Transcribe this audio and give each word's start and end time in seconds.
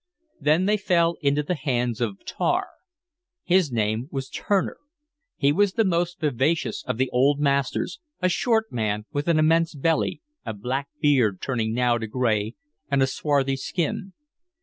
Then 0.39 0.65
they 0.65 0.77
fell 0.77 1.17
into 1.21 1.43
the 1.43 1.53
hands 1.53 2.01
of 2.01 2.25
Tar. 2.25 2.69
His 3.43 3.71
name 3.71 4.07
was 4.09 4.29
Turner; 4.31 4.77
he 5.37 5.51
was 5.51 5.73
the 5.73 5.85
most 5.85 6.19
vivacious 6.19 6.83
of 6.87 6.97
the 6.97 7.07
old 7.11 7.39
masters, 7.39 7.99
a 8.19 8.27
short 8.27 8.71
man 8.71 9.05
with 9.13 9.27
an 9.27 9.37
immense 9.37 9.75
belly, 9.75 10.23
a 10.43 10.55
black 10.55 10.87
beard 10.99 11.39
turning 11.39 11.71
now 11.75 11.99
to 11.99 12.07
gray, 12.07 12.55
and 12.89 13.03
a 13.03 13.05
swarthy 13.05 13.57
skin. 13.57 14.13